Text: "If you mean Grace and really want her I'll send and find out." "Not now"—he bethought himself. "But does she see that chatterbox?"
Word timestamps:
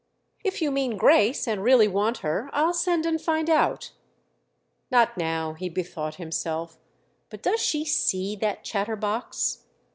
"If 0.43 0.63
you 0.63 0.71
mean 0.71 0.97
Grace 0.97 1.47
and 1.47 1.61
really 1.63 1.87
want 1.87 2.21
her 2.25 2.49
I'll 2.53 2.73
send 2.73 3.05
and 3.05 3.21
find 3.21 3.47
out." 3.51 3.91
"Not 4.89 5.15
now"—he 5.15 5.69
bethought 5.69 6.15
himself. 6.15 6.79
"But 7.29 7.43
does 7.43 7.59
she 7.59 7.85
see 7.85 8.35
that 8.37 8.63
chatterbox?" 8.63 9.59